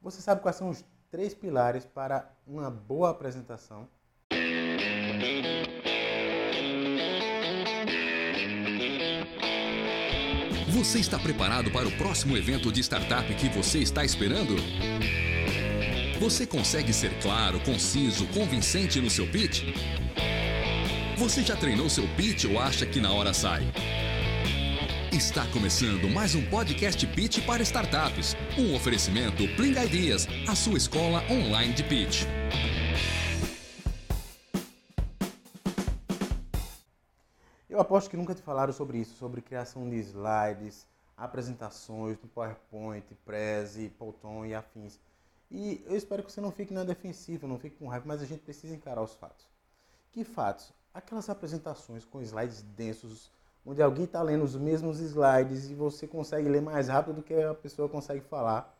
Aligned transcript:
Você 0.00 0.22
sabe 0.22 0.40
quais 0.40 0.56
são 0.56 0.70
os 0.70 0.84
três 1.10 1.34
pilares 1.34 1.84
para 1.84 2.30
uma 2.46 2.70
boa 2.70 3.10
apresentação? 3.10 3.88
Você 10.70 11.00
está 11.00 11.18
preparado 11.18 11.72
para 11.72 11.88
o 11.88 11.96
próximo 11.98 12.36
evento 12.36 12.70
de 12.70 12.80
startup 12.80 13.34
que 13.34 13.48
você 13.48 13.80
está 13.80 14.04
esperando? 14.04 14.54
Você 16.20 16.46
consegue 16.46 16.92
ser 16.92 17.20
claro, 17.20 17.58
conciso, 17.60 18.26
convincente 18.28 19.00
no 19.00 19.10
seu 19.10 19.28
pitch? 19.28 19.64
Você 21.16 21.42
já 21.42 21.56
treinou 21.56 21.90
seu 21.90 22.06
pitch 22.14 22.44
ou 22.44 22.60
acha 22.60 22.86
que 22.86 23.00
na 23.00 23.12
hora 23.12 23.34
sai? 23.34 23.72
Está 25.12 25.50
começando 25.50 26.06
mais 26.12 26.34
um 26.34 26.50
podcast 26.50 27.04
Pitch 27.06 27.44
para 27.46 27.62
startups. 27.62 28.36
Um 28.58 28.76
oferecimento 28.76 29.48
Pling 29.56 29.72
Ideas, 29.72 30.26
a 30.46 30.54
sua 30.54 30.76
escola 30.76 31.22
online 31.30 31.72
de 31.72 31.82
pitch. 31.82 32.24
Eu 37.70 37.80
aposto 37.80 38.10
que 38.10 38.18
nunca 38.18 38.34
te 38.34 38.42
falaram 38.42 38.72
sobre 38.72 38.98
isso, 38.98 39.16
sobre 39.16 39.40
criação 39.40 39.88
de 39.88 39.96
slides, 39.96 40.86
apresentações 41.16 42.18
no 42.20 42.28
PowerPoint, 42.28 43.06
Prezi, 43.24 43.88
Polton 43.98 44.44
e 44.44 44.54
afins. 44.54 45.00
E 45.50 45.82
eu 45.86 45.96
espero 45.96 46.22
que 46.22 46.30
você 46.30 46.40
não 46.40 46.52
fique 46.52 46.74
na 46.74 46.84
defensiva, 46.84 47.48
não 47.48 47.58
fique 47.58 47.76
com 47.76 47.88
raiva, 47.88 48.04
mas 48.06 48.20
a 48.20 48.26
gente 48.26 48.42
precisa 48.42 48.74
encarar 48.74 49.02
os 49.02 49.14
fatos. 49.14 49.48
Que 50.12 50.22
fatos? 50.22 50.70
Aquelas 50.92 51.30
apresentações 51.30 52.04
com 52.04 52.20
slides 52.20 52.60
densos, 52.76 53.30
onde 53.68 53.82
alguém 53.82 54.04
está 54.04 54.22
lendo 54.22 54.44
os 54.44 54.56
mesmos 54.56 54.98
slides 54.98 55.68
e 55.68 55.74
você 55.74 56.06
consegue 56.06 56.48
ler 56.48 56.62
mais 56.62 56.88
rápido 56.88 57.16
do 57.16 57.22
que 57.22 57.34
a 57.34 57.52
pessoa 57.52 57.86
consegue 57.86 58.22
falar. 58.22 58.74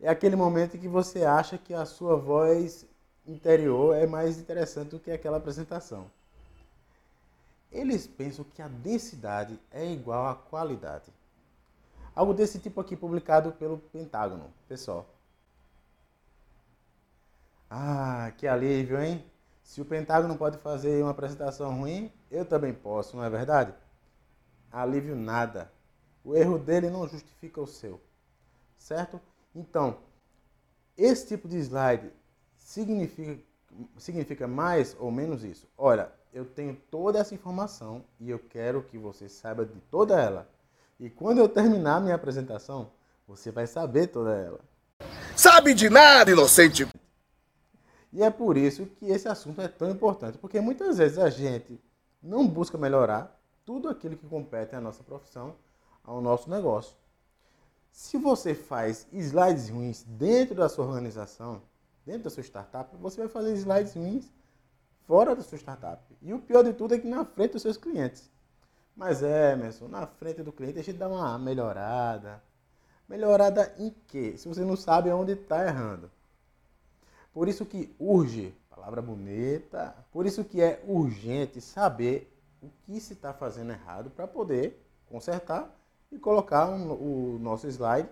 É 0.00 0.08
aquele 0.08 0.34
momento 0.34 0.74
em 0.74 0.80
que 0.80 0.88
você 0.88 1.22
acha 1.22 1.58
que 1.58 1.74
a 1.74 1.84
sua 1.84 2.16
voz 2.16 2.86
interior 3.26 3.94
é 3.94 4.06
mais 4.06 4.38
interessante 4.38 4.88
do 4.88 4.98
que 4.98 5.10
aquela 5.10 5.36
apresentação. 5.36 6.10
Eles 7.70 8.06
pensam 8.06 8.42
que 8.42 8.62
a 8.62 8.68
densidade 8.68 9.60
é 9.70 9.84
igual 9.92 10.28
à 10.28 10.34
qualidade. 10.34 11.12
Algo 12.16 12.32
desse 12.32 12.58
tipo 12.58 12.80
aqui 12.80 12.96
publicado 12.96 13.52
pelo 13.52 13.76
Pentágono, 13.92 14.50
pessoal. 14.66 15.06
Ah, 17.68 18.32
que 18.38 18.48
alívio, 18.48 18.98
hein? 18.98 19.22
Se 19.62 19.82
o 19.82 19.84
Pentágono 19.84 20.38
pode 20.38 20.56
fazer 20.56 21.02
uma 21.02 21.10
apresentação 21.10 21.78
ruim, 21.78 22.10
eu 22.30 22.46
também 22.46 22.72
posso, 22.72 23.14
não 23.14 23.22
é 23.22 23.28
verdade? 23.28 23.74
Alívio 24.70 25.16
nada. 25.16 25.70
O 26.24 26.36
erro 26.36 26.58
dele 26.58 26.90
não 26.90 27.08
justifica 27.08 27.60
o 27.60 27.66
seu. 27.66 28.00
Certo? 28.78 29.20
Então, 29.54 29.98
esse 30.96 31.26
tipo 31.26 31.48
de 31.48 31.58
slide 31.58 32.10
significa, 32.56 33.42
significa 33.98 34.46
mais 34.46 34.96
ou 34.98 35.10
menos 35.10 35.42
isso. 35.42 35.66
Olha, 35.76 36.12
eu 36.32 36.44
tenho 36.44 36.76
toda 36.90 37.18
essa 37.18 37.34
informação 37.34 38.04
e 38.20 38.30
eu 38.30 38.38
quero 38.38 38.82
que 38.82 38.98
você 38.98 39.28
saiba 39.28 39.64
de 39.64 39.80
toda 39.90 40.20
ela. 40.20 40.48
E 40.98 41.08
quando 41.08 41.38
eu 41.38 41.48
terminar 41.48 42.00
minha 42.00 42.14
apresentação, 42.14 42.90
você 43.26 43.50
vai 43.50 43.66
saber 43.66 44.08
toda 44.08 44.36
ela. 44.36 44.60
Sabe 45.36 45.72
de 45.72 45.88
nada, 45.88 46.30
inocente! 46.30 46.86
E 48.12 48.22
é 48.22 48.30
por 48.30 48.56
isso 48.56 48.86
que 48.86 49.06
esse 49.06 49.28
assunto 49.28 49.60
é 49.60 49.68
tão 49.68 49.90
importante, 49.90 50.36
porque 50.36 50.60
muitas 50.60 50.98
vezes 50.98 51.16
a 51.16 51.30
gente 51.30 51.80
não 52.22 52.46
busca 52.46 52.76
melhorar 52.76 53.39
tudo 53.64 53.88
aquilo 53.88 54.16
que 54.16 54.26
compete 54.26 54.74
à 54.74 54.80
nossa 54.80 55.02
profissão, 55.02 55.54
ao 56.04 56.20
nosso 56.20 56.50
negócio. 56.50 56.94
Se 57.92 58.16
você 58.16 58.54
faz 58.54 59.06
slides 59.12 59.68
ruins 59.68 60.04
dentro 60.04 60.54
da 60.54 60.68
sua 60.68 60.86
organização, 60.86 61.62
dentro 62.06 62.24
da 62.24 62.30
sua 62.30 62.42
startup, 62.42 62.96
você 62.96 63.20
vai 63.20 63.28
fazer 63.28 63.54
slides 63.54 63.94
ruins 63.94 64.30
fora 65.06 65.34
da 65.34 65.42
sua 65.42 65.58
startup. 65.58 66.02
E 66.22 66.32
o 66.32 66.38
pior 66.38 66.62
de 66.62 66.72
tudo 66.72 66.94
é 66.94 66.98
que 66.98 67.06
na 67.06 67.24
frente 67.24 67.52
dos 67.52 67.62
seus 67.62 67.76
clientes. 67.76 68.30
Mas 68.96 69.22
é, 69.22 69.52
Emerson, 69.52 69.88
na 69.88 70.06
frente 70.06 70.42
do 70.42 70.52
cliente 70.52 70.78
a 70.78 70.82
gente 70.82 70.98
dá 70.98 71.08
uma 71.08 71.38
melhorada. 71.38 72.42
Melhorada 73.08 73.74
em 73.78 73.94
quê? 74.06 74.36
Se 74.36 74.46
você 74.46 74.62
não 74.62 74.76
sabe 74.76 75.10
onde 75.10 75.32
está 75.32 75.66
errando. 75.66 76.10
Por 77.32 77.48
isso 77.48 77.64
que 77.64 77.94
urge, 77.98 78.54
palavra 78.68 79.00
bonita, 79.00 79.94
por 80.12 80.26
isso 80.26 80.44
que 80.44 80.60
é 80.60 80.82
urgente 80.86 81.60
saber 81.60 82.32
o 82.62 82.68
que 82.84 83.00
se 83.00 83.12
está 83.12 83.32
fazendo 83.32 83.72
errado 83.72 84.10
para 84.10 84.26
poder 84.26 84.80
consertar 85.06 85.74
e 86.10 86.18
colocar 86.18 86.68
um, 86.68 86.92
o 86.92 87.38
nosso 87.38 87.66
slide 87.66 88.08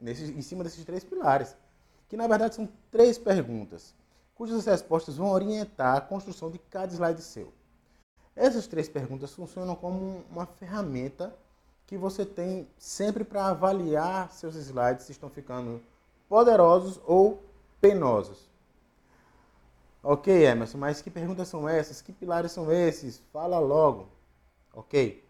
nesse, 0.00 0.24
em 0.24 0.42
cima 0.42 0.64
desses 0.64 0.84
três 0.84 1.04
pilares. 1.04 1.56
Que 2.08 2.16
na 2.16 2.26
verdade 2.26 2.54
são 2.54 2.68
três 2.90 3.18
perguntas, 3.18 3.94
cujas 4.34 4.64
respostas 4.66 5.16
vão 5.16 5.30
orientar 5.30 5.96
a 5.96 6.00
construção 6.00 6.50
de 6.50 6.58
cada 6.58 6.92
slide 6.92 7.22
seu. 7.22 7.52
Essas 8.34 8.66
três 8.66 8.88
perguntas 8.88 9.32
funcionam 9.32 9.74
como 9.74 10.24
uma 10.30 10.46
ferramenta 10.46 11.34
que 11.86 11.96
você 11.96 12.26
tem 12.26 12.68
sempre 12.78 13.24
para 13.24 13.46
avaliar 13.46 14.30
seus 14.32 14.56
slides 14.56 15.06
se 15.06 15.12
estão 15.12 15.30
ficando 15.30 15.80
poderosos 16.28 17.00
ou 17.06 17.42
penosos. 17.80 18.50
Ok, 20.08 20.28
Emerson, 20.28 20.78
mas 20.78 21.02
que 21.02 21.10
perguntas 21.10 21.48
são 21.48 21.68
essas? 21.68 22.00
Que 22.00 22.12
pilares 22.12 22.52
são 22.52 22.70
esses? 22.70 23.18
Fala 23.32 23.58
logo. 23.58 24.08
Ok? 24.72 25.24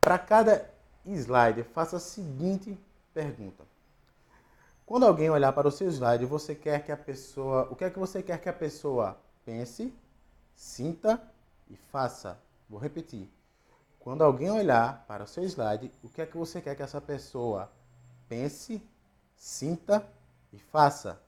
Para 0.00 0.16
cada 0.16 0.70
slide, 1.04 1.64
faça 1.64 1.96
a 1.96 1.98
seguinte 1.98 2.78
pergunta. 3.12 3.64
Quando 4.86 5.06
alguém 5.06 5.28
olhar 5.28 5.52
para 5.52 5.66
o 5.66 5.72
seu 5.72 5.88
slide, 5.88 6.24
você 6.24 6.54
quer 6.54 6.84
que 6.84 6.92
a 6.92 6.96
pessoa, 6.96 7.66
o 7.68 7.74
que 7.74 7.82
é 7.82 7.90
que 7.90 7.98
você 7.98 8.22
quer 8.22 8.40
que 8.40 8.48
a 8.48 8.52
pessoa 8.52 9.18
pense, 9.44 9.92
sinta 10.54 11.20
e 11.68 11.74
faça? 11.74 12.38
Vou 12.70 12.78
repetir. 12.78 13.28
Quando 13.98 14.22
alguém 14.22 14.52
olhar 14.52 15.04
para 15.08 15.24
o 15.24 15.26
seu 15.26 15.42
slide, 15.42 15.90
o 16.00 16.08
que 16.08 16.22
é 16.22 16.26
que 16.26 16.36
você 16.36 16.60
quer 16.60 16.76
que 16.76 16.82
essa 16.84 17.00
pessoa 17.00 17.68
pense, 18.28 18.80
sinta 19.36 20.06
e 20.52 20.60
faça? 20.60 21.20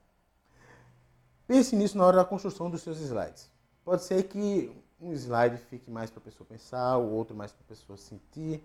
Pense 1.47 1.77
nisso 1.77 1.99
na 1.99 2.07
hora 2.07 2.17
da 2.17 2.25
construção 2.25 2.71
dos 2.71 2.83
seus 2.83 2.99
slides. 3.01 3.51
Pode 3.85 4.03
ser 4.03 4.23
que 4.25 4.75
um 5.01 5.13
slide 5.13 5.59
fique 5.59 5.91
mais 5.91 6.11
para 6.11 6.21
a 6.21 6.25
pessoa 6.25 6.47
pensar, 6.47 6.97
o 6.97 7.13
outro 7.13 7.37
mais 7.37 7.53
para 7.53 7.63
a 7.63 7.69
pessoa 7.69 7.99
sentir, 7.99 8.63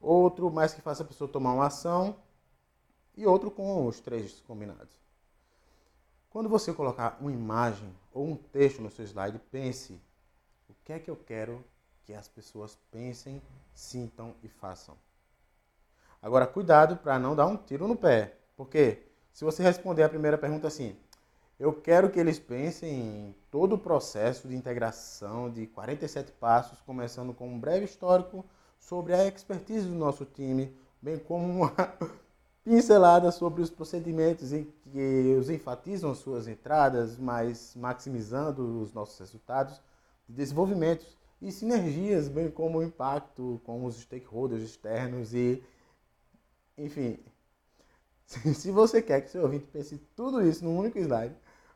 outro 0.00 0.50
mais 0.50 0.72
que 0.72 0.80
faça 0.80 1.02
a 1.02 1.06
pessoa 1.06 1.28
tomar 1.28 1.52
uma 1.52 1.66
ação 1.66 2.16
e 3.14 3.26
outro 3.26 3.50
com 3.50 3.86
os 3.86 4.00
três 4.00 4.40
combinados. 4.40 4.94
Quando 6.30 6.48
você 6.48 6.72
colocar 6.72 7.18
uma 7.20 7.30
imagem 7.30 7.94
ou 8.12 8.26
um 8.26 8.36
texto 8.36 8.80
no 8.80 8.90
seu 8.90 9.04
slide, 9.04 9.38
pense 9.50 10.00
o 10.68 10.74
que 10.82 10.92
é 10.92 10.98
que 10.98 11.10
eu 11.10 11.16
quero 11.16 11.62
que 12.04 12.12
as 12.12 12.26
pessoas 12.26 12.76
pensem, 12.90 13.40
sintam 13.74 14.34
e 14.42 14.48
façam. 14.48 14.96
Agora, 16.20 16.46
cuidado 16.46 16.96
para 16.96 17.18
não 17.18 17.36
dar 17.36 17.46
um 17.46 17.56
tiro 17.56 17.86
no 17.86 17.96
pé, 17.96 18.38
porque 18.56 19.02
se 19.32 19.44
você 19.44 19.62
responder 19.62 20.02
a 20.02 20.08
primeira 20.08 20.38
pergunta 20.38 20.66
assim, 20.66 20.96
eu 21.58 21.72
quero 21.72 22.10
que 22.10 22.18
eles 22.18 22.38
pensem 22.38 22.90
em 22.90 23.34
todo 23.50 23.74
o 23.74 23.78
processo 23.78 24.48
de 24.48 24.56
integração 24.56 25.50
de 25.50 25.66
47 25.68 26.32
passos, 26.32 26.80
começando 26.80 27.32
com 27.32 27.48
um 27.48 27.58
breve 27.58 27.84
histórico 27.84 28.44
sobre 28.78 29.14
a 29.14 29.26
expertise 29.26 29.86
do 29.86 29.94
nosso 29.94 30.24
time, 30.24 30.76
bem 31.00 31.18
como 31.18 31.46
uma 31.46 31.72
pincelada 32.64 33.30
sobre 33.30 33.62
os 33.62 33.70
procedimentos 33.70 34.52
em 34.52 34.64
que 34.92 35.36
os 35.38 35.48
enfatizam 35.48 36.14
suas 36.14 36.48
entradas, 36.48 37.18
mas 37.18 37.74
maximizando 37.76 38.82
os 38.82 38.92
nossos 38.92 39.18
resultados 39.20 39.80
de 40.28 40.34
desenvolvimento 40.34 41.06
e 41.40 41.52
sinergias, 41.52 42.28
bem 42.28 42.50
como 42.50 42.78
o 42.78 42.82
impacto 42.82 43.60
com 43.64 43.84
os 43.84 44.00
stakeholders 44.00 44.62
externos 44.62 45.34
e, 45.34 45.62
enfim, 46.76 47.18
se 48.26 48.70
você 48.70 49.00
quer 49.00 49.20
que 49.20 49.30
seu 49.30 49.42
ouvinte 49.42 49.66
pense 49.66 49.98
tudo 50.16 50.44
isso 50.46 50.64
num 50.64 50.78
único 50.78 50.98
slide, 50.98 51.34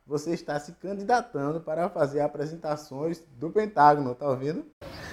você 0.09 0.33
está 0.33 0.59
se 0.59 0.71
candidatando 0.71 1.61
para 1.61 1.87
fazer 1.87 2.21
apresentações 2.21 3.23
do 3.37 3.51
Pentágono, 3.51 4.15
tá 4.15 4.27
ouvindo? 4.27 4.65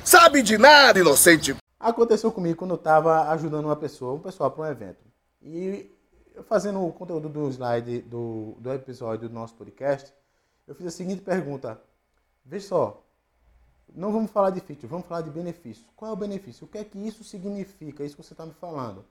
Sabe 0.03 0.41
de 0.41 0.57
nada, 0.57 0.99
inocente! 0.99 1.55
Aconteceu 1.79 2.33
comigo 2.33 2.57
quando 2.57 2.71
eu 2.71 2.77
estava 2.77 3.29
ajudando 3.29 3.67
uma 3.67 3.77
pessoa, 3.77 4.15
um 4.15 4.21
pessoal 4.21 4.51
para 4.51 4.63
um 4.63 4.71
evento. 4.71 5.05
E 5.43 5.95
fazendo 6.49 6.83
o 6.83 6.91
conteúdo 6.91 7.29
do 7.29 7.47
slide 7.51 8.01
do, 8.01 8.57
do 8.59 8.73
episódio 8.73 9.29
do 9.29 9.35
nosso 9.35 9.55
podcast, 9.55 10.11
eu 10.67 10.75
fiz 10.75 10.87
a 10.87 10.91
seguinte 10.91 11.21
pergunta. 11.21 11.79
Veja 12.43 12.69
só, 12.69 13.05
não 13.95 14.11
vamos 14.11 14.31
falar 14.31 14.49
de 14.49 14.61
feature, 14.61 14.87
vamos 14.87 15.07
falar 15.07 15.21
de 15.21 15.31
benefício. 15.31 15.85
Qual 15.95 16.11
é 16.11 16.15
o 16.15 16.17
benefício? 16.17 16.65
O 16.65 16.69
que 16.69 16.79
é 16.79 16.85
que 16.85 16.99
isso 17.07 17.23
significa? 17.23 18.03
Isso 18.03 18.17
que 18.17 18.25
você 18.25 18.33
está 18.33 18.47
me 18.47 18.55
falando. 18.55 19.05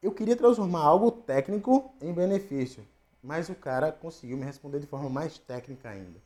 Eu 0.00 0.12
queria 0.12 0.36
transformar 0.36 0.82
algo 0.82 1.10
técnico 1.10 1.92
em 2.00 2.12
benefício. 2.12 2.86
Mas 3.22 3.48
o 3.48 3.54
cara 3.54 3.92
conseguiu 3.92 4.36
me 4.36 4.44
responder 4.44 4.80
de 4.80 4.86
forma 4.86 5.08
mais 5.08 5.38
técnica 5.38 5.90
ainda. 5.90 6.20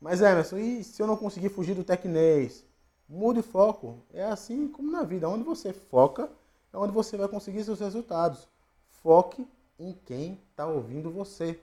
Mas 0.00 0.20
Emerson, 0.20 0.58
e 0.58 0.84
se 0.84 1.00
eu 1.00 1.06
não 1.06 1.16
conseguir 1.16 1.48
fugir 1.48 1.74
do 1.74 1.82
tecnês? 1.82 2.64
Mude 3.08 3.42
foco. 3.42 3.98
É 4.12 4.24
assim 4.24 4.68
como 4.68 4.90
na 4.90 5.02
vida. 5.02 5.28
Onde 5.28 5.44
você 5.44 5.72
foca 5.72 6.30
é 6.72 6.76
onde 6.76 6.92
você 6.92 7.16
vai 7.16 7.28
conseguir 7.28 7.64
seus 7.64 7.80
resultados. 7.80 8.48
Foque 9.02 9.46
em 9.78 9.92
quem 10.04 10.40
está 10.50 10.66
ouvindo 10.66 11.10
você. 11.10 11.58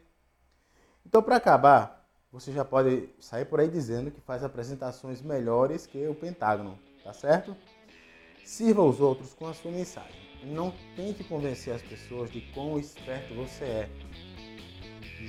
Então, 1.06 1.22
para 1.22 1.36
acabar, 1.36 2.08
você 2.32 2.52
já 2.52 2.64
pode 2.64 3.10
sair 3.20 3.46
por 3.46 3.60
aí 3.60 3.68
dizendo 3.68 4.10
que 4.10 4.22
faz 4.22 4.44
apresentações 4.44 5.22
melhores 5.22 5.86
que 5.86 6.08
o 6.08 6.16
Pentágono, 6.16 6.80
tá 7.04 7.14
certo? 7.14 7.56
Sirva 8.46 8.84
os 8.84 9.00
outros 9.00 9.34
com 9.34 9.48
a 9.48 9.54
sua 9.54 9.72
mensagem. 9.72 10.31
Não 10.44 10.74
tente 10.96 11.24
convencer 11.24 11.74
as 11.74 11.82
pessoas 11.82 12.32
de 12.32 12.42
quão 12.54 12.80
esperto 12.80 13.34
você 13.34 13.64
é. 13.64 13.90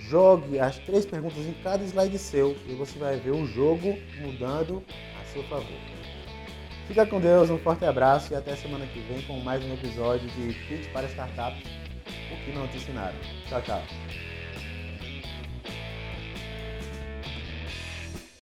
Jogue 0.09 0.59
as 0.59 0.79
três 0.79 1.05
perguntas 1.05 1.45
em 1.45 1.53
cada 1.63 1.85
slide 1.85 2.19
seu 2.19 2.57
e 2.67 2.75
você 2.75 2.99
vai 2.99 3.17
ver 3.19 3.33
o 3.33 3.47
jogo 3.47 3.99
mudando 4.21 4.83
a 5.21 5.25
seu 5.27 5.43
favor. 5.45 5.79
Fica 6.89 7.07
com 7.07 7.21
Deus, 7.21 7.51
um 7.51 7.59
forte 7.59 7.85
abraço 7.85 8.33
e 8.33 8.37
até 8.37 8.57
semana 8.57 8.87
que 8.87 9.01
vem 9.01 9.23
com 9.23 9.39
mais 9.41 9.63
um 9.65 9.75
episódio 9.75 10.29
de 10.31 10.53
Pitch 10.67 10.91
para 10.93 11.07
Startups, 11.07 11.63
o 12.33 12.45
que 12.45 12.53
não 12.53 12.67
te 12.69 12.79
ensinaram. 12.79 13.19
Tchau, 13.49 13.63
tchau. 13.63 13.83